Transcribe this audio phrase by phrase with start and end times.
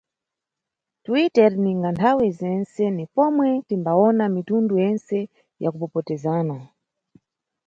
[1.03, 5.17] Twitter ninga nthawe zentse ni pomwe timbawona mitundu yentse
[5.61, 6.57] ya kupopotezana.